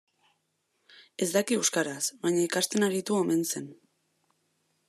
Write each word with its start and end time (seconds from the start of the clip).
Ez 1.25 1.27
daki 1.35 1.59
euskaraz, 1.59 2.03
baina 2.25 2.41
ikasten 2.47 2.89
aritu 2.91 3.19
omen 3.21 3.45
zen. 3.55 3.73